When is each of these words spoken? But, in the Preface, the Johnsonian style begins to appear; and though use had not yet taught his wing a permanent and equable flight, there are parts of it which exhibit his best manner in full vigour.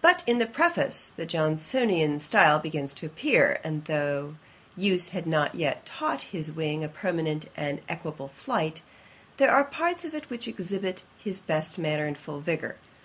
But, 0.00 0.22
in 0.28 0.38
the 0.38 0.46
Preface, 0.46 1.08
the 1.16 1.26
Johnsonian 1.26 2.20
style 2.20 2.60
begins 2.60 2.92
to 2.94 3.06
appear; 3.06 3.58
and 3.64 3.84
though 3.86 4.36
use 4.76 5.08
had 5.08 5.26
not 5.26 5.56
yet 5.56 5.84
taught 5.84 6.22
his 6.30 6.52
wing 6.52 6.84
a 6.84 6.88
permanent 6.88 7.50
and 7.56 7.80
equable 7.88 8.28
flight, 8.28 8.80
there 9.38 9.50
are 9.50 9.64
parts 9.64 10.04
of 10.04 10.14
it 10.14 10.30
which 10.30 10.46
exhibit 10.46 11.02
his 11.18 11.40
best 11.40 11.80
manner 11.80 12.06
in 12.06 12.14
full 12.14 12.38
vigour. 12.38 12.76